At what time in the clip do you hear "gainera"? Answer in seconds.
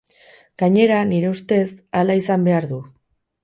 0.61-1.03